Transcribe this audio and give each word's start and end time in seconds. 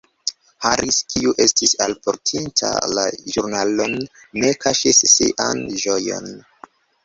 Harris, 0.67 0.95
kiu 1.15 1.33
estis 1.45 1.73
alportinta 1.87 2.73
la 2.95 3.05
ĵurnalon, 3.35 3.95
ne 4.41 4.53
kaŝis 4.67 5.07
sian 5.15 5.65
ĝojon. 5.87 6.31